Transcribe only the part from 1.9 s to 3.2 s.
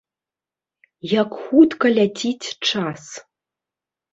ляціць час.